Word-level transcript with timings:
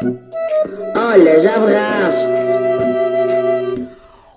Olha, 0.00 1.40
já 1.40 1.58
berraste. 1.58 2.30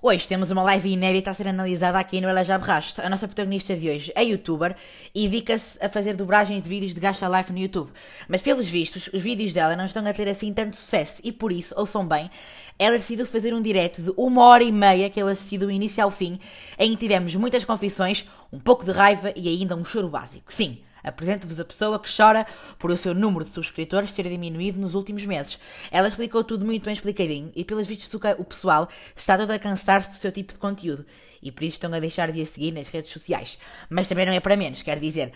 Hoje 0.02 0.28
temos 0.28 0.50
uma 0.50 0.64
live 0.64 0.90
inédita 0.90 1.30
a 1.30 1.34
ser 1.36 1.48
analisada 1.48 2.00
aqui 2.00 2.20
no 2.20 2.28
Ela 2.28 2.44
Já. 2.44 2.60
A 2.98 3.10
nossa 3.10 3.28
protagonista 3.28 3.76
de 3.76 3.88
hoje 3.88 4.12
é 4.16 4.24
youtuber 4.24 4.76
e 5.14 5.28
dedica-se 5.28 5.78
a 5.80 5.88
fazer 5.88 6.16
dobragens 6.16 6.64
de 6.64 6.68
vídeos 6.68 6.96
de 6.96 7.00
Gacha 7.00 7.28
Life 7.30 7.54
no 7.54 7.60
YouTube. 7.60 7.92
Mas 8.28 8.42
pelos 8.42 8.68
vistos, 8.68 9.08
os 9.14 9.22
vídeos 9.22 9.54
dela 9.54 9.76
não 9.76 9.86
estão 9.86 10.04
a 10.08 10.12
ter 10.12 10.28
assim 10.28 10.52
tanto 10.52 10.76
sucesso 10.76 11.22
e 11.24 11.32
por 11.32 11.52
isso, 11.52 11.76
ouçam 11.78 12.08
bem, 12.08 12.32
ela 12.80 12.98
decidiu 12.98 13.28
fazer 13.28 13.54
um 13.54 13.62
direto 13.62 14.02
de 14.02 14.12
uma 14.18 14.44
hora 14.44 14.64
e 14.64 14.72
meia 14.72 15.12
que 15.12 15.22
eu 15.22 15.28
assisti 15.28 15.60
do 15.60 15.70
início 15.70 16.04
ao 16.04 16.10
fim, 16.10 16.40
em 16.80 16.90
que 16.92 16.98
tivemos 16.98 17.36
muitas 17.36 17.64
confissões, 17.64 18.28
um 18.52 18.60
pouco 18.60 18.84
de 18.84 18.92
raiva 18.92 19.32
e 19.36 19.48
ainda 19.48 19.76
um 19.76 19.86
choro 19.86 20.10
básico. 20.10 20.52
Sim, 20.52 20.80
Apresento-vos 21.04 21.60
a 21.60 21.66
pessoa 21.66 22.00
que 22.00 22.10
chora 22.10 22.46
por 22.78 22.92
o 22.92 22.98
seu 22.98 23.14
número 23.14 23.46
de 23.46 23.52
subscritores 23.52 24.14
ter 24.14 24.30
diminuído 24.30 24.80
nos 24.80 24.94
últimos 24.94 25.26
meses. 25.26 25.60
Ela 25.92 26.08
explicou 26.08 26.44
tudo 26.44 26.66
muito 26.66 26.86
bem 26.86 26.94
explicadinho 26.94 27.52
e, 27.56 27.64
pelos 27.64 27.88
vistos, 27.88 28.12
o 28.38 28.46
pessoal 28.46 28.88
está 29.16 29.38
todo 29.38 29.52
a 29.52 29.60
cansar-se 29.60 30.12
do 30.12 30.16
seu 30.16 30.32
tipo 30.32 30.54
de 30.54 30.60
conteúdo 30.60 31.06
e 31.42 31.52
por 31.52 31.64
isso 31.64 31.76
estão 31.76 31.94
a 31.94 32.00
deixar 32.00 32.32
de 32.32 32.42
a 32.42 32.46
seguir 32.46 32.72
nas 32.72 32.88
redes 32.88 33.12
sociais. 33.12 33.58
Mas 33.90 34.08
também 34.08 34.26
não 34.26 34.34
é 34.34 34.40
para 34.40 34.56
menos, 34.56 34.82
quer 34.84 35.00
dizer, 35.00 35.34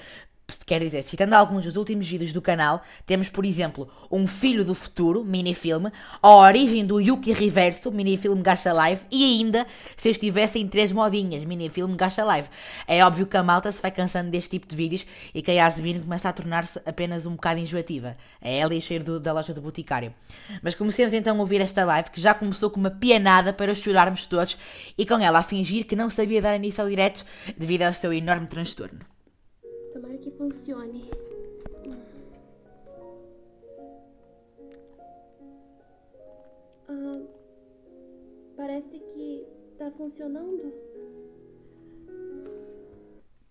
Quer 0.65 0.79
dizer, 0.79 1.03
citando 1.03 1.35
alguns 1.35 1.63
dos 1.63 1.75
últimos 1.75 2.07
vídeos 2.07 2.33
do 2.33 2.41
canal, 2.41 2.81
temos, 3.05 3.29
por 3.29 3.45
exemplo, 3.45 3.87
Um 4.11 4.25
Filho 4.25 4.65
do 4.65 4.73
Futuro, 4.73 5.23
minifilme, 5.23 5.91
A 6.21 6.29
Origem 6.29 6.83
do 6.83 6.99
Yuki 6.99 7.31
Reverso, 7.33 7.91
minifilme 7.91 8.41
Gacha 8.41 8.73
Live, 8.73 9.01
e 9.11 9.23
ainda 9.23 9.67
Se 9.95 10.07
Eu 10.07 10.11
Estivesse 10.11 10.57
em 10.57 10.67
Três 10.67 10.91
Modinhas, 10.91 11.43
minifilme 11.43 11.95
Gacha 11.95 12.23
Live. 12.23 12.49
É 12.87 13.05
óbvio 13.05 13.27
que 13.27 13.37
a 13.37 13.43
malta 13.43 13.71
se 13.71 13.79
vai 13.79 13.91
cansando 13.91 14.31
deste 14.31 14.51
tipo 14.51 14.67
de 14.67 14.75
vídeos 14.75 15.05
e 15.35 15.41
que 15.41 15.51
a 15.51 15.53
Yasmin 15.53 16.01
começa 16.01 16.29
a 16.29 16.33
tornar-se 16.33 16.79
apenas 16.83 17.27
um 17.27 17.35
bocado 17.35 17.59
enjoativa. 17.59 18.17
É 18.41 18.57
ela 18.57 18.73
e 18.73 18.81
cheiro 18.81 19.03
do, 19.03 19.19
da 19.19 19.33
loja 19.33 19.53
do 19.53 19.61
Boticário. 19.61 20.13
Mas 20.63 20.73
comecemos 20.73 21.13
então 21.13 21.37
a 21.37 21.39
ouvir 21.39 21.61
esta 21.61 21.85
live, 21.85 22.09
que 22.09 22.21
já 22.21 22.33
começou 22.33 22.71
com 22.71 22.79
uma 22.79 22.91
pianada 22.91 23.53
para 23.53 23.75
chorarmos 23.75 24.25
todos, 24.25 24.57
e 24.97 25.05
com 25.05 25.19
ela 25.19 25.39
a 25.39 25.43
fingir 25.43 25.85
que 25.85 25.95
não 25.95 26.09
sabia 26.09 26.41
dar 26.41 26.55
início 26.55 26.83
ao 26.83 26.89
direto 26.89 27.23
devido 27.55 27.83
ao 27.83 27.93
seu 27.93 28.11
enorme 28.11 28.47
transtorno. 28.47 29.14
Funcione. 30.37 31.09
Ah, 36.87 37.21
parece 38.57 38.99
que 38.99 39.47
tá 39.77 39.91
funcionando. 39.91 40.94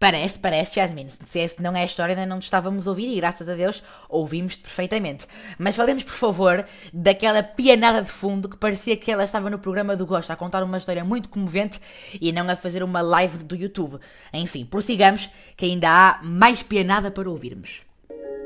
Parece, 0.05 0.39
parece, 0.39 0.75
Jasmine. 0.75 1.09
Se 1.25 1.39
esse 1.39 1.63
não 1.63 1.75
é 1.75 1.81
a 1.81 1.85
história, 1.87 2.15
ainda 2.15 2.27
não 2.27 2.39
te 2.39 2.43
estávamos 2.43 2.87
a 2.87 2.91
ouvir 2.91 3.11
e 3.11 3.17
graças 3.17 3.49
a 3.49 3.55
Deus 3.55 3.83
ouvimos-te 4.07 4.61
perfeitamente. 4.61 5.27
Mas 5.59 5.75
falemos, 5.75 6.05
por 6.05 6.13
favor, 6.13 6.63
daquela 6.93 7.43
pianada 7.43 8.03
de 8.03 8.11
fundo 8.11 8.47
que 8.47 8.59
parecia 8.59 8.99
que 8.99 9.11
ela 9.11 9.25
estava 9.25 9.49
no 9.49 9.59
programa 9.59 9.97
do 9.97 10.05
Gosto 10.05 10.31
a 10.31 10.37
contar 10.37 10.63
uma 10.63 10.77
história 10.77 11.03
muito 11.03 11.31
comovente 11.31 11.81
e 12.21 12.33
não 12.33 12.47
a 12.51 12.55
fazer 12.55 12.83
uma 12.83 13.01
live 13.01 13.39
do 13.39 13.57
YouTube. 13.57 13.99
Enfim, 14.31 14.67
prossigamos, 14.67 15.31
que 15.57 15.65
ainda 15.65 15.89
há 15.89 16.23
mais 16.23 16.63
pianada 16.63 17.11
para 17.11 17.31
ouvirmos. 17.31 17.87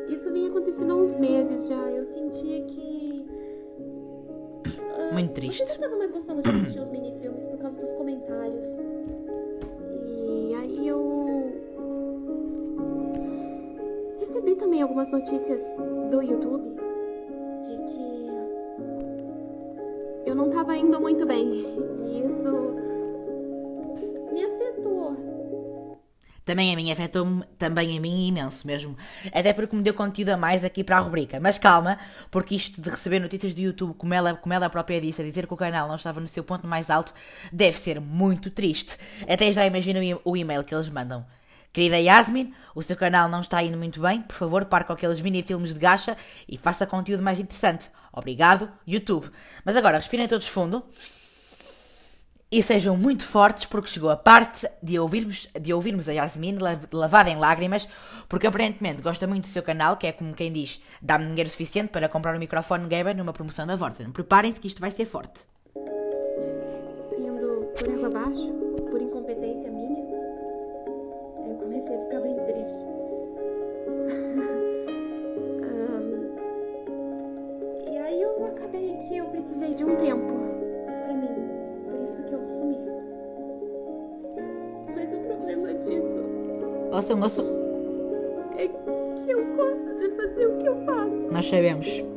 Isso 0.09 0.33
vinha 0.33 0.50
acontecendo 0.50 0.93
há 0.93 0.97
uns 0.97 1.17
meses 1.17 1.67
já. 1.67 1.75
Eu 1.75 2.05
sentia 2.05 2.65
que. 2.67 3.27
muito 5.12 5.33
triste. 5.33 5.62
Eu 5.62 5.75
estava 5.75 5.97
mais 5.97 6.12
gostando 6.12 6.41
de 6.41 6.50
assistir 6.50 6.81
os 6.81 6.89
minifilmes 6.89 7.45
por 7.47 7.59
causa 7.59 7.81
dos 7.81 7.91
comentários. 7.95 9.08
Recebi 14.39 14.55
também 14.55 14.83
algumas 14.83 15.11
notícias 15.11 15.61
do 16.11 16.22
YouTube 16.22 16.77
de 17.64 17.77
que 17.77 18.28
eu 20.28 20.34
não 20.34 20.48
tava 20.50 20.77
indo 20.77 21.00
muito 21.00 21.27
bem. 21.27 21.67
E 22.08 22.27
isso 22.27 22.50
me 24.33 24.42
afetou. 24.42 25.98
Também 26.44 26.72
a 26.72 26.77
mim 26.77 26.91
afetou-me, 26.91 27.44
também 27.59 27.98
a 27.98 28.00
mim 28.00 28.28
imenso 28.28 28.66
mesmo. 28.66 28.97
Até 29.32 29.53
porque 29.53 29.77
me 29.77 29.82
deu 29.82 29.93
conteúdo 29.93 30.31
a 30.31 30.37
mais 30.37 30.65
aqui 30.65 30.82
para 30.82 30.97
a 30.97 31.00
rubrica. 31.00 31.38
Mas 31.38 31.59
calma, 31.59 31.98
porque 32.31 32.54
isto 32.54 32.81
de 32.81 32.88
receber 32.88 33.19
notícias 33.19 33.53
do 33.53 33.60
YouTube, 33.60 33.94
como 33.94 34.15
ela, 34.15 34.34
como 34.34 34.54
ela 34.54 34.71
própria 34.71 35.00
disse, 35.00 35.21
a 35.21 35.25
dizer 35.25 35.47
que 35.47 35.53
o 35.53 35.56
canal 35.56 35.87
não 35.87 35.97
estava 35.97 36.19
no 36.21 36.28
seu 36.28 36.43
ponto 36.43 36.66
mais 36.66 36.88
alto, 36.88 37.12
deve 37.53 37.78
ser 37.78 38.00
muito 38.00 38.50
triste. 38.50 38.97
Até 39.28 39.53
já 39.53 39.66
imagino 39.66 40.21
o 40.25 40.37
e-mail 40.37 40.65
que 40.65 40.75
eles 40.75 40.88
mandam. 40.88 41.27
Querida 41.73 41.99
Yasmin, 41.99 42.53
o 42.75 42.83
seu 42.83 42.97
canal 42.97 43.29
não 43.29 43.41
está 43.41 43.62
indo 43.62 43.77
muito 43.77 44.01
bem. 44.01 44.23
Por 44.23 44.34
favor, 44.34 44.65
pare 44.65 44.84
com 44.84 44.93
aqueles 44.93 45.21
mini-filmes 45.21 45.73
de 45.73 45.81
gacha 45.81 46.17
e 46.49 46.56
faça 46.56 46.87
conteúdo 46.87 47.23
mais 47.23 47.39
interessante. 47.39 47.91
Obrigado, 48.12 48.71
YouTube. 48.87 49.31
Mas 49.65 49.77
agora, 49.77 49.99
respirem 49.99 50.27
todos 50.27 50.49
fundo 50.49 50.84
e 52.51 52.62
sejam 52.62 52.97
muito 52.97 53.25
fortes 53.25 53.67
porque 53.67 53.91
chegou 53.91 54.11
a 54.11 54.17
parte 54.17 54.67
de 54.83 54.99
ouvirmos, 54.99 55.49
de 55.61 55.73
ouvirmos 55.73 56.09
a 56.09 56.12
Yasmin 56.12 56.59
lavada 56.91 57.28
em 57.28 57.37
lágrimas 57.37 57.87
porque 58.28 58.47
aparentemente 58.47 59.03
gosta 59.03 59.27
muito 59.27 59.45
do 59.45 59.49
seu 59.49 59.62
canal, 59.62 59.97
que 59.97 60.07
é 60.07 60.12
como 60.12 60.34
quem 60.34 60.53
diz, 60.53 60.83
dá-me 61.01 61.27
dinheiro 61.27 61.51
suficiente 61.51 61.91
para 61.91 62.09
comprar 62.09 62.37
um 62.37 62.39
microfone 62.39 62.87
gamer 62.87 63.17
numa 63.17 63.33
promoção 63.33 63.67
da 63.67 63.75
Vorten. 63.75 64.11
Preparem-se 64.11 64.61
que 64.61 64.67
isto 64.67 64.81
vai 64.81 64.91
ser 64.91 65.07
forte. 65.07 65.41
Indo 67.19 67.73
por 67.75 67.89
água 67.89 68.07
abaixo, 68.09 68.53
por 68.91 69.01
incompetência 69.01 69.71
minha, 69.71 70.08
comecei 71.59 71.97
a 71.97 72.01
ficar 72.05 72.21
bem 72.21 72.35
triste. 72.37 72.87
um, 75.69 76.31
e 77.93 77.99
aí 77.99 78.23
eu 78.23 78.45
acabei 78.47 78.97
que 79.09 79.17
eu 79.17 79.27
precisei 79.27 79.75
de 79.75 79.85
um 79.85 79.97
tempo 79.97 80.33
pra 81.05 81.15
mim. 81.15 81.29
Por 81.85 82.01
isso 82.03 82.23
que 82.23 82.33
eu 82.33 82.43
sumi. 82.43 82.79
Mas 84.95 85.13
o 85.13 85.19
problema 85.19 85.75
disso. 85.75 86.19
Ouçam, 86.93 87.21
ouçam. 87.21 87.45
É 88.57 88.67
que 88.67 89.31
eu 89.31 89.55
gosto 89.55 89.95
de 89.95 90.09
fazer 90.17 90.47
o 90.47 90.57
que 90.59 90.67
eu 90.67 90.77
faço. 90.85 91.31
Nós 91.33 91.47
sabemos. 91.47 92.08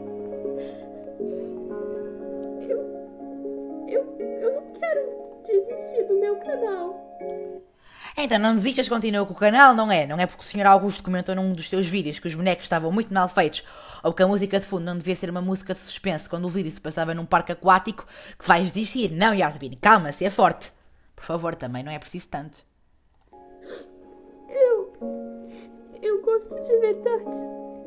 Então 8.24 8.38
não 8.38 8.54
desistas, 8.54 8.88
continua 8.88 9.26
com 9.26 9.34
o 9.34 9.36
canal, 9.36 9.74
não 9.74 9.92
é? 9.92 10.06
Não 10.06 10.20
é 10.20 10.28
porque 10.28 10.44
o 10.44 10.48
Sr. 10.48 10.68
Augusto 10.68 11.04
comentou 11.04 11.34
num 11.34 11.54
dos 11.54 11.68
teus 11.68 11.88
vídeos 11.88 12.20
que 12.20 12.28
os 12.28 12.36
bonecos 12.36 12.66
estavam 12.66 12.92
muito 12.92 13.12
mal 13.12 13.28
feitos 13.28 13.64
ou 14.04 14.14
que 14.14 14.22
a 14.22 14.28
música 14.28 14.60
de 14.60 14.66
fundo 14.66 14.86
não 14.86 14.96
devia 14.96 15.16
ser 15.16 15.32
uma 15.32 15.42
música 15.42 15.74
de 15.74 15.80
suspense 15.80 16.30
quando 16.30 16.46
o 16.46 16.50
vídeo 16.50 16.72
se 16.72 16.80
passava 16.80 17.16
num 17.16 17.26
parque 17.26 17.52
aquático 17.52 18.06
que 18.38 18.48
vais 18.48 18.72
desistir. 18.72 19.12
Não, 19.12 19.34
Yasmin, 19.34 19.76
calma-se, 19.82 20.24
é 20.24 20.30
forte. 20.30 20.72
Por 21.16 21.26
favor, 21.26 21.56
também 21.56 21.82
não 21.84 21.92
é 21.92 21.98
preciso 21.98 22.28
tanto. 22.28 22.64
Eu. 24.48 24.94
Eu 26.00 26.22
gosto 26.22 26.60
de 26.60 26.78
verdade 26.78 27.38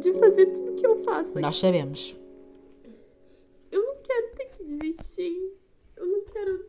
de 0.00 0.12
fazer 0.15 0.47
tudo 0.47 0.75
que 0.75 0.84
eu 0.84 1.05
faço. 1.05 1.39
Nós 1.39 1.56
sabemos. 1.56 2.17
Eu 3.71 3.84
não 3.84 4.03
quero 4.03 4.34
ter 4.37 4.47
que 4.47 4.65
desistir. 4.65 5.53
Eu 5.97 6.06
não 6.06 6.25
quero. 6.25 6.67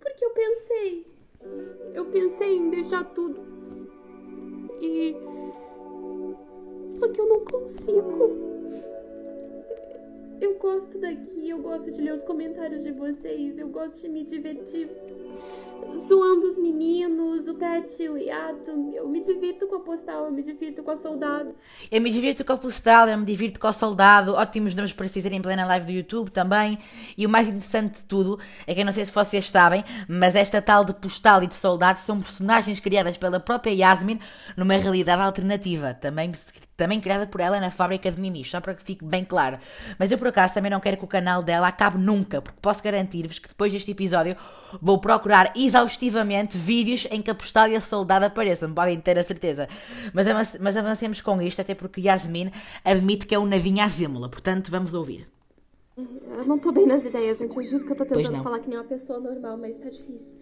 Porque 0.00 0.24
eu 0.24 0.30
pensei 0.30 1.14
eu 1.94 2.04
pensei 2.06 2.56
em 2.56 2.70
deixar 2.70 3.04
tudo. 3.04 3.40
E. 4.80 5.16
Só 6.98 7.08
que 7.08 7.20
eu 7.20 7.28
não 7.28 7.44
consigo. 7.44 8.54
Eu 10.40 10.58
gosto 10.58 10.98
daqui, 10.98 11.48
eu 11.48 11.58
gosto 11.58 11.90
de 11.90 12.02
ler 12.02 12.12
os 12.12 12.22
comentários 12.22 12.82
de 12.82 12.92
vocês, 12.92 13.58
eu 13.58 13.68
gosto 13.68 14.02
de 14.02 14.08
me 14.08 14.24
divertir 14.24 14.90
zoando 15.96 16.46
os 16.46 16.58
meninos, 16.58 17.48
o 17.48 17.54
Pet, 17.54 18.08
o 18.08 18.16
Yato. 18.16 18.70
Eu 18.94 19.08
me 19.08 19.20
divirto 19.20 19.66
com 19.66 19.76
a 19.76 19.80
postal, 19.80 20.26
eu 20.26 20.32
me 20.32 20.42
divirto 20.42 20.82
com 20.82 20.90
a 20.90 20.96
soldado. 20.96 21.54
Eu 21.90 22.00
me 22.00 22.10
divirto 22.10 22.44
com 22.44 22.52
a 22.52 22.56
postal, 22.56 23.08
eu 23.08 23.16
me 23.16 23.24
divirto 23.24 23.60
com 23.60 23.68
o 23.68 23.72
soldado. 23.72 24.34
Ótimos 24.34 24.74
nomes 24.74 24.92
para 24.92 25.06
dizer 25.06 25.32
em 25.32 25.40
plena 25.40 25.66
live 25.66 25.86
do 25.86 25.92
YouTube 25.92 26.30
também. 26.30 26.78
E 27.16 27.26
o 27.26 27.28
mais 27.28 27.46
interessante 27.46 27.98
de 27.98 28.04
tudo 28.04 28.38
é 28.66 28.74
que 28.74 28.80
eu 28.80 28.84
não 28.84 28.92
sei 28.92 29.04
se 29.04 29.12
vocês 29.12 29.48
sabem, 29.48 29.84
mas 30.08 30.34
esta 30.34 30.60
tal 30.60 30.84
de 30.84 30.94
postal 30.94 31.42
e 31.42 31.46
de 31.46 31.54
soldado 31.54 31.98
são 31.98 32.20
personagens 32.20 32.80
criadas 32.80 33.16
pela 33.16 33.40
própria 33.40 33.72
Yasmin 33.72 34.18
numa 34.56 34.74
realidade 34.74 35.22
alternativa. 35.22 35.94
Também 35.94 36.32
também 36.76 37.00
criada 37.00 37.26
por 37.26 37.40
ela 37.40 37.60
na 37.60 37.70
fábrica 37.70 38.10
de 38.10 38.20
mimis, 38.20 38.50
só 38.50 38.60
para 38.60 38.74
que 38.74 38.82
fique 38.82 39.04
bem 39.04 39.24
claro. 39.24 39.58
Mas 39.98 40.10
eu 40.10 40.18
por 40.18 40.28
acaso 40.28 40.54
também 40.54 40.70
não 40.70 40.80
quero 40.80 40.96
que 40.96 41.04
o 41.04 41.08
canal 41.08 41.42
dela 41.42 41.68
acabe 41.68 41.98
nunca, 41.98 42.42
porque 42.42 42.58
posso 42.60 42.82
garantir-vos 42.82 43.38
que 43.38 43.48
depois 43.48 43.72
deste 43.72 43.90
episódio 43.90 44.36
vou 44.82 44.98
procurar 44.98 45.52
exaustivamente 45.54 46.58
vídeos 46.58 47.06
em 47.10 47.22
que 47.22 47.30
a 47.30 47.34
postal 47.34 47.68
e 47.68 47.76
a 47.76 47.80
soldada 47.80 48.26
apareçam, 48.26 48.72
podem 48.72 49.00
ter 49.00 49.18
a 49.18 49.24
certeza. 49.24 49.68
Mas, 50.12 50.58
mas 50.58 50.76
avancemos 50.76 51.20
com 51.20 51.40
isto, 51.40 51.60
até 51.60 51.74
porque 51.74 52.00
Yasmin 52.00 52.50
admite 52.84 53.26
que 53.26 53.34
é 53.34 53.38
um 53.38 53.46
navinha 53.46 53.84
azímola, 53.84 54.28
portanto 54.28 54.70
vamos 54.70 54.94
ouvir. 54.94 55.28
Eu 55.96 56.44
não 56.44 56.58
tô 56.58 56.72
bem 56.72 56.86
nas 56.86 57.04
ideias, 57.04 57.38
gente. 57.38 57.56
Eu 57.56 57.62
juro 57.62 57.84
que 57.84 57.92
eu 57.92 57.96
tô 57.96 58.04
tentando 58.04 58.42
falar 58.42 58.58
que 58.58 58.68
nem 58.68 58.76
uma 58.76 58.84
pessoa 58.84 59.20
normal, 59.20 59.56
mas 59.56 59.78
tá 59.78 59.88
difícil. 59.88 60.36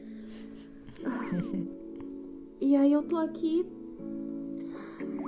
e 2.58 2.74
aí 2.74 2.90
eu 2.90 3.02
tô 3.02 3.18
aqui 3.18 3.66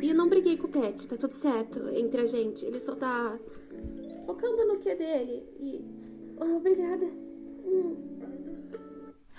e 0.04 0.10
eu 0.10 0.14
não 0.14 0.28
briguei 0.28 0.58
com 0.58 0.66
o 0.66 0.70
Pet, 0.70 1.08
tá 1.08 1.16
tudo 1.16 1.32
certo 1.32 1.88
entre 1.96 2.20
a 2.20 2.26
gente. 2.26 2.62
Ele 2.66 2.78
só 2.78 2.94
tá 2.94 3.38
focando 4.26 4.66
no 4.66 4.78
que 4.78 4.94
dele. 4.94 5.42
E. 5.58 5.82
Oh, 6.38 6.56
obrigada. 6.58 7.06
Hum. 7.64 7.96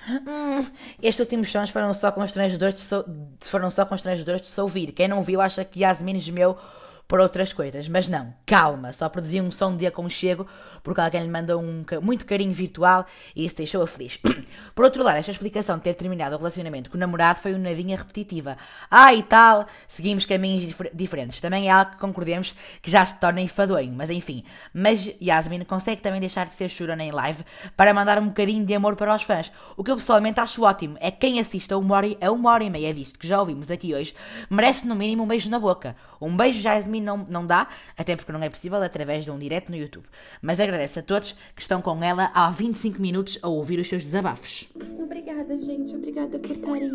Hum, 0.09 0.65
estes 1.03 1.19
últimos 1.19 1.51
sons 1.51 1.69
foram 1.69 1.93
só 1.93 2.11
constrangedores 2.11 2.75
de, 2.75 2.81
so 2.81 3.05
foram 3.41 3.69
só 3.69 3.85
constrangedores 3.85 4.41
de 4.41 4.47
se 4.47 4.59
ouvir. 4.59 4.91
Quem 4.91 5.07
não 5.07 5.21
viu 5.21 5.39
acha 5.39 5.63
que 5.63 5.81
Yasmin 5.81 6.19
gemeu 6.19 6.57
por 7.07 7.19
outras 7.19 7.53
coisas. 7.53 7.87
Mas 7.87 8.07
não, 8.07 8.33
calma, 8.45 8.93
só 8.93 9.09
produzi 9.09 9.41
um 9.41 9.51
som 9.51 9.75
de 9.75 9.85
aconchego 9.85 10.47
porque 10.85 11.01
alguém 11.01 11.23
lhe 11.23 11.29
mandou 11.29 11.59
um 11.59 11.83
muito 12.01 12.25
carinho 12.25 12.53
virtual 12.53 13.05
e 13.35 13.45
isso 13.45 13.57
deixou-a 13.57 13.87
feliz. 13.87 14.19
por 14.75 14.85
outro 14.85 15.03
lado, 15.03 15.17
esta 15.17 15.31
explicação 15.31 15.77
de 15.77 15.83
ter 15.83 15.95
terminado 15.95 16.35
o 16.35 16.37
relacionamento 16.37 16.91
com 16.91 16.95
o 16.97 16.99
namorado 16.99 17.39
foi 17.39 17.53
uma 17.53 17.69
nadinha 17.69 17.97
repetitiva. 17.97 18.55
Ah, 18.89 19.13
e 19.13 19.23
tal, 19.23 19.65
seguimos 19.87 20.25
caminhos 20.27 20.63
dif 20.63 20.77
diferentes. 20.93 21.41
Também 21.41 21.67
é 21.67 21.71
algo 21.71 21.91
que 21.91 21.97
concordemos 21.97 22.55
que 22.81 22.91
já 22.91 23.03
se 23.03 23.19
torna 23.19 23.41
enfadonho, 23.41 23.91
mas 23.93 24.11
enfim. 24.11 24.43
Mas 24.71 25.11
Yasmin 25.19 25.63
consegue 25.63 26.03
também 26.03 26.19
deixar 26.19 26.45
de 26.45 26.53
ser 26.53 26.69
chorona 26.69 27.03
em 27.03 27.11
live 27.11 27.43
para 27.75 27.93
mandar 27.93 28.19
um 28.19 28.27
bocadinho 28.27 28.63
de 28.63 28.75
amor 28.75 28.95
para 28.95 29.15
os 29.15 29.23
fãs. 29.23 29.51
O 29.75 29.83
que 29.83 29.89
eu 29.89 29.95
pessoalmente 29.95 30.39
acho 30.39 30.61
ótimo 30.63 30.97
é 30.99 31.09
que 31.09 31.17
quem 31.17 31.39
assiste 31.39 31.73
a 31.73 31.77
uma 31.77 31.95
hora, 31.95 32.15
a 32.21 32.31
uma 32.31 32.51
hora 32.51 32.63
e 32.63 32.69
meia 32.69 32.93
disto 32.93 33.17
que 33.17 33.27
já 33.27 33.39
ouvimos 33.39 33.71
aqui 33.71 33.95
hoje 33.95 34.13
merece 34.49 34.87
no 34.87 34.95
mínimo 34.95 35.23
um 35.23 35.27
beijo 35.27 35.49
na 35.49 35.59
boca. 35.59 35.95
Um 36.21 36.35
beijo 36.37 36.61
Yasmin 36.67 36.94
não, 37.01 37.25
não 37.29 37.45
dá, 37.45 37.67
até 37.97 38.15
porque 38.15 38.31
não 38.31 38.41
é 38.41 38.49
possível 38.49 38.81
através 38.81 39.23
de 39.23 39.31
um 39.31 39.37
direto 39.37 39.69
no 39.69 39.77
YouTube. 39.77 40.05
Mas 40.41 40.59
agradece 40.59 40.99
a 40.99 41.03
todos 41.03 41.33
que 41.55 41.61
estão 41.61 41.81
com 41.81 42.03
ela 42.03 42.31
há 42.33 42.49
25 42.49 43.01
minutos 43.01 43.39
a 43.41 43.47
ouvir 43.47 43.79
os 43.79 43.87
seus 43.87 44.03
desabafos. 44.03 44.69
Obrigada, 44.99 45.57
gente. 45.57 45.95
Obrigada 45.95 46.39
por 46.39 46.51
estarem 46.51 46.91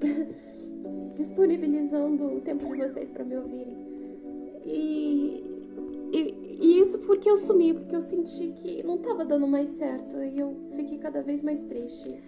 disponibilizando 1.16 2.36
o 2.36 2.40
tempo 2.40 2.70
de 2.72 2.82
vocês 2.82 3.08
para 3.08 3.24
me 3.24 3.36
ouvirem. 3.36 3.76
E, 4.64 5.44
e, 6.12 6.58
e, 6.60 6.80
isso 6.80 6.98
porque 7.00 7.28
eu 7.28 7.36
sumi, 7.36 7.74
porque 7.74 7.96
eu 7.96 8.00
senti 8.00 8.52
que 8.62 8.82
não 8.82 8.98
tava 8.98 9.24
dando 9.24 9.46
mais 9.46 9.70
certo 9.70 10.22
e 10.22 10.38
eu 10.38 10.56
fiquei 10.74 10.98
cada 10.98 11.22
vez 11.22 11.42
mais 11.42 11.64
triste. 11.64 12.22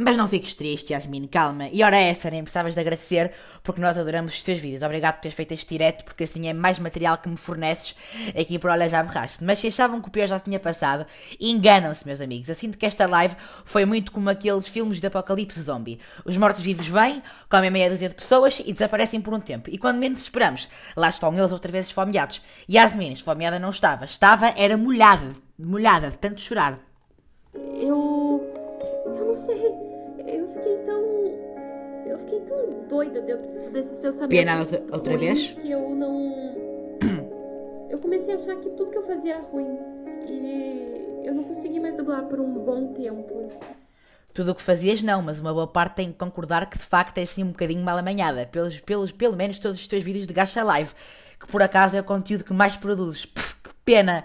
Mas 0.00 0.16
não 0.16 0.28
fiques 0.28 0.54
triste, 0.54 0.92
Yasmin, 0.92 1.26
calma. 1.26 1.68
E 1.72 1.82
ora 1.82 1.96
essa, 1.96 2.30
nem 2.30 2.44
precisavas 2.44 2.72
de 2.72 2.80
agradecer, 2.80 3.32
porque 3.64 3.80
nós 3.80 3.98
adoramos 3.98 4.32
os 4.32 4.44
teus 4.44 4.60
vídeos. 4.60 4.82
Obrigado 4.84 5.16
por 5.16 5.22
teres 5.22 5.34
feito 5.34 5.52
este 5.52 5.70
direto, 5.70 6.04
porque 6.04 6.22
assim 6.22 6.46
é 6.46 6.52
mais 6.52 6.78
material 6.78 7.18
que 7.18 7.28
me 7.28 7.36
forneces 7.36 7.96
aqui 8.28 8.60
por 8.60 8.70
Olha 8.70 8.88
Já 8.88 9.02
Berraste. 9.02 9.42
Mas 9.42 9.58
se 9.58 9.66
achavam 9.66 10.00
que 10.00 10.06
o 10.06 10.10
pior 10.12 10.28
já 10.28 10.38
tinha 10.38 10.60
passado, 10.60 11.04
enganam-se, 11.40 12.06
meus 12.06 12.20
amigos. 12.20 12.56
Sinto 12.56 12.78
que 12.78 12.86
esta 12.86 13.08
live 13.08 13.34
foi 13.64 13.84
muito 13.84 14.12
como 14.12 14.30
aqueles 14.30 14.68
filmes 14.68 15.00
de 15.00 15.06
apocalipse 15.08 15.60
zombie. 15.62 15.98
Os 16.24 16.36
mortos-vivos 16.36 16.86
vêm, 16.86 17.20
comem 17.50 17.68
meia 17.68 17.90
dúzia 17.90 18.08
de 18.08 18.14
pessoas 18.14 18.62
e 18.64 18.72
desaparecem 18.72 19.20
por 19.20 19.34
um 19.34 19.40
tempo. 19.40 19.68
E 19.68 19.78
quando 19.78 19.98
menos 19.98 20.20
esperamos, 20.20 20.68
lá 20.96 21.08
estão 21.08 21.36
eles 21.36 21.50
outra 21.50 21.72
vez 21.72 21.86
esfomeados. 21.86 22.40
Yasmin, 22.70 23.14
esfomeada 23.14 23.58
não 23.58 23.70
estava. 23.70 24.04
Estava, 24.04 24.54
era 24.56 24.76
molhada, 24.76 25.32
molhada 25.58 26.08
de 26.08 26.18
tanto 26.18 26.40
chorar. 26.40 26.78
Eu... 27.52 28.57
eu 29.18 29.26
não 29.26 29.34
sei 29.34 29.88
eu 30.26 30.48
fiquei 30.48 30.76
tão. 30.78 31.02
Eu 32.06 32.18
fiquei 32.18 32.40
tão 32.40 32.88
doida 32.88 33.20
dentro 33.20 33.70
desses 33.70 33.98
pensamentos. 33.98 34.28
Pena 34.28 34.66
outra 34.92 35.16
vez? 35.16 35.50
Que 35.52 35.70
eu 35.70 35.90
não. 35.90 36.56
eu 37.90 37.98
comecei 37.98 38.34
a 38.34 38.36
achar 38.36 38.56
que 38.56 38.70
tudo 38.70 38.90
que 38.90 38.98
eu 38.98 39.02
fazia 39.02 39.34
era 39.34 39.42
ruim. 39.42 39.78
E 40.28 41.24
eu 41.24 41.34
não 41.34 41.44
consegui 41.44 41.80
mais 41.80 41.94
dublar 41.94 42.24
por 42.24 42.40
um 42.40 42.52
bom 42.52 42.92
tempo. 42.92 43.48
Tudo 44.34 44.52
o 44.52 44.54
que 44.54 44.62
fazias 44.62 45.02
não, 45.02 45.22
mas 45.22 45.40
uma 45.40 45.52
boa 45.52 45.66
parte 45.66 45.96
tem 45.96 46.12
que 46.12 46.18
concordar 46.18 46.68
que 46.68 46.78
de 46.78 46.84
facto 46.84 47.18
é 47.18 47.22
assim 47.22 47.42
um 47.42 47.48
bocadinho 47.48 47.82
mal 47.82 47.98
amanhada. 47.98 48.46
Pelos, 48.46 48.80
pelos, 48.80 49.12
pelo 49.12 49.36
menos 49.36 49.58
todos 49.58 49.80
os 49.80 49.86
teus 49.86 50.04
vídeos 50.04 50.26
de 50.26 50.32
Gacha 50.32 50.62
Live, 50.62 50.92
que 51.40 51.46
por 51.46 51.62
acaso 51.62 51.96
é 51.96 52.00
o 52.00 52.04
conteúdo 52.04 52.44
que 52.44 52.52
mais 52.52 52.76
produzes. 52.76 53.26
Pff, 53.26 53.47
pena. 53.88 54.22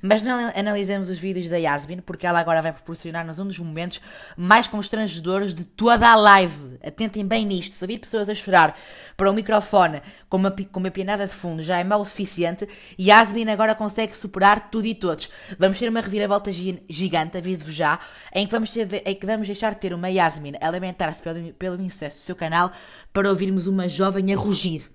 Mas 0.00 0.22
não 0.22 0.50
analisemos 0.56 1.10
os 1.10 1.18
vídeos 1.18 1.46
da 1.46 1.58
Yasmin, 1.58 1.98
porque 1.98 2.26
ela 2.26 2.40
agora 2.40 2.62
vai 2.62 2.72
proporcionar-nos 2.72 3.38
um 3.38 3.46
dos 3.46 3.58
momentos 3.58 4.00
mais 4.38 4.66
constrangedores 4.66 5.54
de 5.54 5.64
toda 5.64 6.08
a 6.08 6.14
live. 6.14 6.78
Atentem 6.82 7.26
bem 7.26 7.44
nisto. 7.44 7.74
Se 7.74 7.84
ouvir 7.84 7.98
pessoas 7.98 8.30
a 8.30 8.34
chorar 8.34 8.74
para 9.14 9.30
um 9.30 9.34
microfone 9.34 10.00
com 10.30 10.38
uma, 10.38 10.50
com 10.50 10.80
uma 10.80 10.90
pianada 10.90 11.26
de 11.26 11.32
fundo 11.32 11.62
já 11.62 11.78
é 11.78 11.84
mau 11.84 12.00
o 12.00 12.06
suficiente, 12.06 12.66
Yasmin 12.98 13.50
agora 13.50 13.74
consegue 13.74 14.16
superar 14.16 14.70
tudo 14.70 14.86
e 14.86 14.94
todos. 14.94 15.28
Vamos 15.58 15.78
ter 15.78 15.90
uma 15.90 16.00
reviravolta 16.00 16.50
gigante, 16.50 17.36
aviso-vos 17.36 17.74
já, 17.74 17.98
em 18.34 18.46
que, 18.46 18.52
vamos 18.52 18.70
ter 18.70 19.02
em 19.04 19.14
que 19.14 19.26
vamos 19.26 19.46
deixar 19.46 19.74
de 19.74 19.80
ter 19.80 19.92
uma 19.92 20.08
Yasmin 20.08 20.54
a 20.58 20.70
lamentar-se 20.70 21.20
pelo, 21.20 21.52
pelo 21.52 21.82
insucesso 21.82 22.16
do 22.16 22.22
seu 22.22 22.34
canal 22.34 22.72
para 23.12 23.28
ouvirmos 23.28 23.66
uma 23.66 23.86
jovem 23.88 24.32
a 24.32 24.36
rugir 24.36 24.91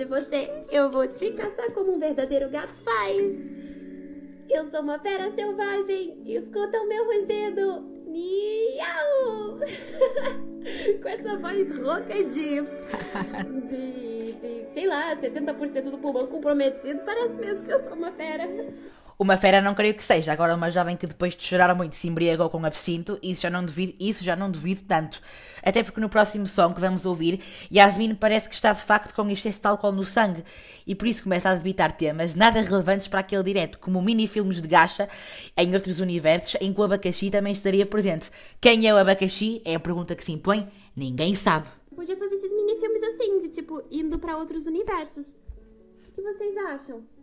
de 0.00 0.04
você. 0.06 0.64
Eu 0.72 0.90
vou 0.90 1.06
te 1.06 1.30
caçar 1.32 1.70
como 1.72 1.94
um 1.94 1.98
verdadeiro 1.98 2.48
gato 2.48 2.72
faz. 2.82 3.34
Eu 4.48 4.70
sou 4.70 4.80
uma 4.80 4.98
fera 4.98 5.30
selvagem. 5.30 6.22
Escuta 6.24 6.80
o 6.80 6.88
meu 6.88 7.04
rugido. 7.04 7.82
Miau! 8.06 9.58
Com 11.02 11.08
essa 11.08 11.36
voz 11.36 11.76
rouca 11.76 12.24
de, 12.24 12.62
de, 13.68 14.32
de, 14.32 14.66
sei 14.72 14.86
lá, 14.86 15.14
70% 15.16 15.90
do 15.90 15.98
pulmão 15.98 16.26
comprometido, 16.26 17.00
parece 17.04 17.38
mesmo 17.38 17.64
que 17.64 17.72
eu 17.72 17.80
sou 17.80 17.94
uma 17.94 18.10
fera. 18.12 18.48
Uma 19.20 19.36
fera 19.36 19.60
não 19.60 19.74
creio 19.74 19.92
que 19.92 20.02
seja, 20.02 20.32
agora 20.32 20.54
uma 20.54 20.70
jovem 20.70 20.96
que 20.96 21.06
depois 21.06 21.36
de 21.36 21.42
chorar 21.42 21.74
muito 21.74 21.94
se 21.94 22.08
embriagou 22.08 22.48
com 22.48 22.64
absinto, 22.64 23.18
isso 23.22 23.42
já 23.42 23.50
não 23.50 23.62
duvido, 23.62 23.94
isso 24.00 24.24
já 24.24 24.34
não 24.34 24.50
duvido 24.50 24.80
tanto. 24.88 25.20
Até 25.62 25.82
porque 25.82 26.00
no 26.00 26.08
próximo 26.08 26.46
som 26.46 26.72
que 26.72 26.80
vamos 26.80 27.04
ouvir, 27.04 27.38
Yasmin 27.70 28.14
parece 28.14 28.48
que 28.48 28.54
está 28.54 28.72
de 28.72 28.80
facto 28.80 29.14
com 29.14 29.28
excesso 29.28 29.60
de 29.60 29.68
álcool 29.68 29.92
no 29.92 30.06
sangue 30.06 30.42
e 30.86 30.94
por 30.94 31.06
isso 31.06 31.22
começa 31.22 31.50
a 31.50 31.54
debitar 31.54 31.92
temas 31.92 32.34
nada 32.34 32.62
relevantes 32.62 33.08
para 33.08 33.20
aquele 33.20 33.42
direto, 33.42 33.78
como 33.78 34.00
mini-filmes 34.00 34.62
de 34.62 34.68
gacha 34.68 35.06
em 35.54 35.74
outros 35.74 36.00
universos 36.00 36.56
em 36.58 36.72
que 36.72 36.80
o 36.80 36.84
abacaxi 36.84 37.28
também 37.28 37.52
estaria 37.52 37.84
presente. 37.84 38.30
Quem 38.58 38.88
é 38.88 38.94
o 38.94 38.96
abacaxi? 38.96 39.60
É 39.66 39.74
a 39.74 39.80
pergunta 39.80 40.16
que 40.16 40.24
se 40.24 40.32
impõe, 40.32 40.66
ninguém 40.96 41.34
sabe. 41.34 41.68
Podia 41.94 42.16
fazer 42.16 42.36
esses 42.36 42.52
mini-filmes 42.54 43.02
assim, 43.02 43.38
de 43.40 43.48
tipo, 43.50 43.82
indo 43.90 44.18
para 44.18 44.38
outros 44.38 44.64
universos. 44.64 45.38
O 46.08 46.12
que 46.14 46.22
vocês 46.22 46.56
acham? 46.56 47.19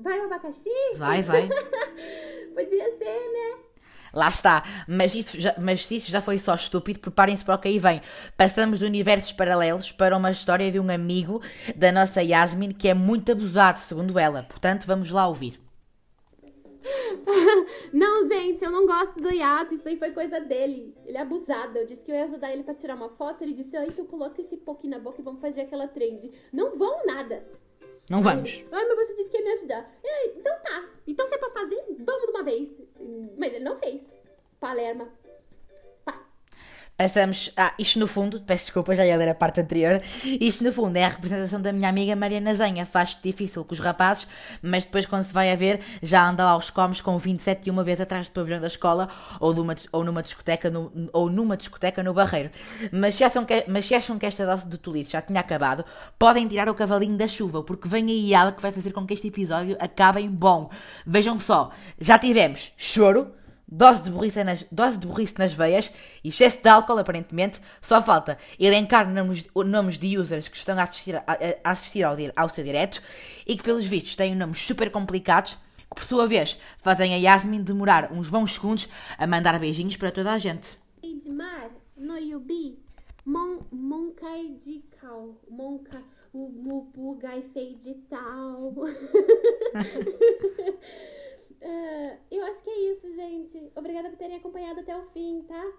Vai 0.00 0.18
o 0.20 0.24
abacaxi? 0.24 0.70
Vai, 0.96 1.22
vai. 1.22 1.48
Podia 2.54 2.96
ser, 2.96 3.32
né? 3.32 3.70
Lá 4.12 4.28
está. 4.28 4.64
Mas, 4.88 5.14
isso 5.14 5.40
já, 5.40 5.54
mas 5.58 5.86
se 5.86 5.96
isso 5.96 6.10
já 6.10 6.20
foi 6.20 6.38
só 6.38 6.54
estúpido, 6.54 6.98
preparem-se 6.98 7.44
para 7.44 7.54
o 7.54 7.58
que 7.58 7.68
aí 7.68 7.78
vem. 7.78 8.02
Passamos 8.36 8.78
de 8.78 8.84
universos 8.84 9.32
paralelos 9.32 9.92
para 9.92 10.16
uma 10.16 10.30
história 10.30 10.70
de 10.70 10.80
um 10.80 10.90
amigo 10.90 11.40
da 11.76 11.92
nossa 11.92 12.22
Yasmin 12.22 12.72
que 12.72 12.88
é 12.88 12.94
muito 12.94 13.30
abusado, 13.30 13.78
segundo 13.78 14.18
ela. 14.18 14.42
Portanto, 14.44 14.86
vamos 14.86 15.10
lá 15.10 15.28
ouvir. 15.28 15.60
Não, 17.92 18.26
gente, 18.26 18.64
eu 18.64 18.70
não 18.70 18.86
gosto 18.86 19.20
do 19.20 19.30
Yato. 19.30 19.74
Isso 19.74 19.86
aí 19.86 19.98
foi 19.98 20.12
coisa 20.12 20.40
dele. 20.40 20.94
Ele 21.04 21.18
é 21.18 21.20
abusado. 21.20 21.76
Eu 21.76 21.86
disse 21.86 22.02
que 22.02 22.10
eu 22.10 22.16
ia 22.16 22.24
ajudar 22.24 22.50
ele 22.52 22.62
para 22.62 22.74
tirar 22.74 22.94
uma 22.94 23.10
foto. 23.10 23.42
Ele 23.42 23.52
disse: 23.52 23.76
Ai, 23.76 23.88
então 23.88 24.06
coloca 24.06 24.40
esse 24.40 24.56
pouquinho 24.56 24.92
na 24.92 24.98
boca 24.98 25.20
e 25.20 25.24
vamos 25.24 25.40
fazer 25.40 25.60
aquela 25.62 25.86
trend. 25.86 26.30
Não 26.52 26.78
vão 26.78 27.04
nada. 27.04 27.44
Não 28.10 28.20
vamos. 28.20 28.64
Ah, 28.72 28.84
mas 28.88 29.06
você 29.06 29.14
disse 29.14 29.30
que 29.30 29.38
ia 29.38 29.44
me 29.44 29.52
ajudar. 29.52 29.88
É, 30.02 30.26
então 30.36 30.52
tá. 30.64 30.84
Então 31.06 31.24
se 31.28 31.34
é 31.34 31.38
pra 31.38 31.50
fazer, 31.50 31.80
vamos 32.00 32.24
de 32.24 32.30
uma 32.30 32.42
vez. 32.42 32.68
Mas 33.38 33.54
ele 33.54 33.64
não 33.64 33.76
fez. 33.78 34.12
Palerma. 34.58 35.08
Passamos. 37.00 37.50
Ah, 37.56 37.72
isto 37.78 37.98
no 37.98 38.06
fundo, 38.06 38.42
peço 38.42 38.66
desculpa, 38.66 38.94
já 38.94 39.06
ia 39.06 39.16
ler 39.16 39.30
a 39.30 39.34
parte 39.34 39.58
anterior. 39.58 40.02
Isto 40.38 40.64
no 40.64 40.70
fundo 40.70 40.98
é 40.98 41.04
a 41.04 41.08
representação 41.08 41.58
da 41.58 41.72
minha 41.72 41.88
amiga 41.88 42.14
Mariana 42.14 42.52
Zenha. 42.52 42.84
Faz 42.84 43.16
difícil 43.24 43.64
com 43.64 43.72
os 43.72 43.80
rapazes, 43.80 44.28
mas 44.62 44.84
depois, 44.84 45.06
quando 45.06 45.22
se 45.22 45.32
vai 45.32 45.50
a 45.50 45.56
ver, 45.56 45.80
já 46.02 46.28
anda 46.28 46.44
aos 46.44 46.68
comes 46.68 47.00
com 47.00 47.16
27 47.18 47.68
e 47.68 47.70
uma 47.70 47.82
vez 47.82 48.02
atrás 48.02 48.28
do 48.28 48.32
pavilhão 48.32 48.60
da 48.60 48.66
escola 48.66 49.08
ou 49.40 49.54
numa, 49.54 49.74
ou 49.92 50.04
numa, 50.04 50.22
discoteca, 50.22 50.68
no, 50.68 50.92
ou 51.10 51.30
numa 51.30 51.56
discoteca 51.56 52.02
no 52.02 52.12
Barreiro. 52.12 52.50
Mas 52.92 53.14
se, 53.14 53.24
acham 53.24 53.46
que, 53.46 53.64
mas 53.66 53.86
se 53.86 53.94
acham 53.94 54.18
que 54.18 54.26
esta 54.26 54.44
dose 54.44 54.68
de 54.68 54.76
tolice 54.76 55.12
já 55.12 55.22
tinha 55.22 55.40
acabado, 55.40 55.82
podem 56.18 56.46
tirar 56.46 56.68
o 56.68 56.74
cavalinho 56.74 57.16
da 57.16 57.26
chuva, 57.26 57.62
porque 57.62 57.88
vem 57.88 58.04
aí 58.10 58.34
ela 58.34 58.52
que 58.52 58.60
vai 58.60 58.72
fazer 58.72 58.92
com 58.92 59.06
que 59.06 59.14
este 59.14 59.28
episódio 59.28 59.74
acabe 59.80 60.20
em 60.20 60.28
bom. 60.28 60.68
Vejam 61.06 61.40
só, 61.40 61.70
já 61.98 62.18
tivemos 62.18 62.74
choro 62.76 63.39
dose 63.70 64.02
de 64.02 64.10
burrice 64.10 64.42
nas, 64.42 64.64
dose 64.70 64.98
de 64.98 65.06
burrice 65.06 65.38
nas 65.38 65.52
veias 65.52 65.92
e 66.24 66.28
excesso 66.28 66.60
de 66.60 66.68
álcool, 66.68 66.98
aparentemente. 66.98 67.60
Só 67.80 68.02
falta 68.02 68.36
elencar 68.58 69.08
nomes, 69.08 69.46
nomes 69.54 69.98
de 69.98 70.18
users 70.18 70.48
que 70.48 70.56
estão 70.56 70.78
a 70.78 70.82
assistir, 70.82 71.16
a, 71.16 71.24
a 71.62 71.70
assistir 71.70 72.02
ao, 72.02 72.16
ao 72.34 72.48
seu 72.48 72.64
direto 72.64 73.00
e 73.46 73.56
que, 73.56 73.62
pelos 73.62 73.86
vistos, 73.86 74.16
têm 74.16 74.34
nomes 74.34 74.60
super 74.60 74.90
complicados 74.90 75.56
que, 75.88 75.94
por 75.94 76.04
sua 76.04 76.26
vez, 76.26 76.60
fazem 76.82 77.14
a 77.14 77.16
Yasmin 77.16 77.62
demorar 77.62 78.12
uns 78.12 78.28
bons 78.28 78.54
segundos 78.54 78.88
a 79.16 79.26
mandar 79.26 79.58
beijinhos 79.58 79.96
para 79.96 80.10
toda 80.10 80.32
a 80.32 80.38
gente. 80.38 80.76
Mon, 83.22 83.60
Monkai 83.70 84.56
de 84.64 84.82
Cal, 84.98 85.36
Monka, 85.48 86.02
o 86.32 87.18
fei 87.52 87.74
de 87.74 87.94
tal. 88.08 88.74
Uh, 91.62 92.16
eu 92.30 92.42
acho 92.44 92.62
que 92.62 92.70
é 92.70 92.92
isso, 92.92 93.14
gente. 93.14 93.70
Obrigada 93.76 94.08
por 94.08 94.16
terem 94.30 94.36
acompanhado 94.36 94.80
até 94.80 94.96
o 94.96 95.02
fim, 95.10 95.40
tá? 95.42 95.72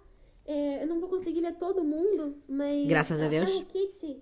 É, 0.45 0.83
eu 0.83 0.87
não 0.87 0.99
vou 0.99 1.09
conseguir 1.09 1.39
ler 1.39 1.55
todo 1.57 1.83
mundo, 1.83 2.35
mas. 2.47 2.87
Graças 2.87 3.21
a, 3.21 3.27
Deus. 3.27 3.49
A 3.49 3.65
Kitty, 3.65 4.21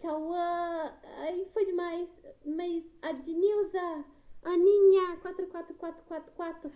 Cauã. 0.00 0.92
Ai, 1.20 1.46
foi 1.52 1.64
demais. 1.64 2.08
Mas 2.44 2.84
a 3.00 3.12
Dinilza, 3.12 4.04
Aninha 4.46 5.16
44444. 5.22 6.70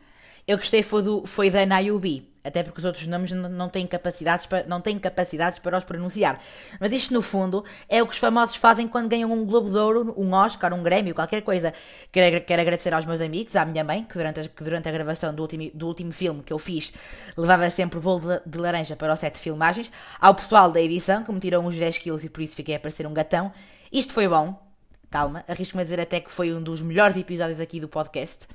Eu 0.46 0.56
gostei 0.56 0.82
foi, 0.82 1.02
do, 1.02 1.24
foi 1.24 1.50
da 1.50 1.64
Nayubi, 1.64 2.28
até 2.42 2.64
porque 2.64 2.80
os 2.80 2.84
outros 2.84 3.06
nomes 3.06 3.30
não, 3.30 3.68
têm 3.68 3.86
capacidades 3.86 4.46
para, 4.46 4.64
não 4.64 4.80
têm 4.80 4.98
capacidades 4.98 5.60
para 5.60 5.78
os 5.78 5.84
pronunciar. 5.84 6.42
Mas 6.80 6.90
isto, 6.90 7.14
no 7.14 7.22
fundo, 7.22 7.64
é 7.88 8.02
o 8.02 8.06
que 8.08 8.14
os 8.14 8.18
famosos 8.18 8.56
fazem 8.56 8.88
quando 8.88 9.08
ganham 9.08 9.30
um 9.30 9.46
Globo 9.46 9.70
de 9.70 9.76
Ouro, 9.76 10.14
um 10.16 10.32
Oscar, 10.32 10.74
um 10.74 10.82
Grêmio, 10.82 11.14
qualquer 11.14 11.42
coisa. 11.42 11.72
Quero, 12.10 12.44
quero 12.44 12.60
agradecer 12.60 12.92
aos 12.92 13.06
meus 13.06 13.20
amigos, 13.20 13.54
à 13.54 13.64
minha 13.64 13.84
mãe, 13.84 14.02
que 14.02 14.14
durante 14.14 14.40
a, 14.40 14.48
que 14.48 14.64
durante 14.64 14.88
a 14.88 14.92
gravação 14.92 15.32
do 15.32 15.42
último, 15.42 15.70
do 15.72 15.86
último 15.86 16.12
filme 16.12 16.42
que 16.42 16.52
eu 16.52 16.58
fiz 16.58 16.92
levava 17.36 17.70
sempre 17.70 18.00
bolo 18.00 18.20
de, 18.20 18.40
de 18.46 18.58
laranja 18.58 18.96
para 18.96 19.12
o 19.12 19.16
set 19.16 19.34
de 19.34 19.40
filmagens. 19.40 19.92
Ao 20.20 20.34
pessoal 20.34 20.72
da 20.72 20.80
edição, 20.80 21.22
que 21.22 21.30
me 21.30 21.38
tirou 21.38 21.62
uns 21.62 21.76
10 21.76 21.98
quilos 21.98 22.24
e 22.24 22.28
por 22.28 22.40
isso 22.40 22.56
fiquei 22.56 22.74
a 22.74 22.80
parecer 22.80 23.06
um 23.06 23.14
gatão. 23.14 23.52
Isto 23.92 24.12
foi 24.12 24.26
bom, 24.26 24.69
calma, 25.10 25.44
arrisco-me 25.48 25.82
a 25.82 25.84
dizer 25.84 26.00
até 26.00 26.20
que 26.20 26.30
foi 26.30 26.54
um 26.54 26.62
dos 26.62 26.80
melhores 26.80 27.16
episódios 27.16 27.60
aqui 27.60 27.80
do 27.80 27.88
podcast. 27.88 28.46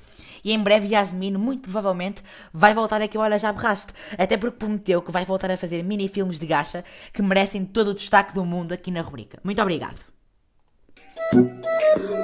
E 0.42 0.52
em 0.52 0.58
breve 0.58 0.88
Yasmin, 0.88 1.32
muito 1.32 1.62
provavelmente, 1.62 2.22
vai 2.52 2.72
voltar 2.72 3.02
aqui 3.02 3.16
ao 3.16 3.24
Olha 3.24 3.38
Já 3.38 3.52
Berraste. 3.52 3.92
Até 4.16 4.36
porque 4.36 4.56
prometeu 4.58 5.02
que 5.02 5.12
vai 5.12 5.24
voltar 5.24 5.50
a 5.50 5.56
fazer 5.56 5.82
mini-filmes 5.82 6.38
de 6.38 6.46
gacha 6.46 6.84
que 7.12 7.22
merecem 7.22 7.64
todo 7.64 7.88
o 7.88 7.94
destaque 7.94 8.34
do 8.34 8.44
mundo 8.44 8.72
aqui 8.72 8.90
na 8.90 9.02
rubrica. 9.02 9.38
Muito 9.44 9.60
obrigado. 9.60 10.00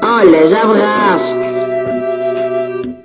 Olha, 0.03 0.49
já 0.49 0.67
berraste! 0.67 1.62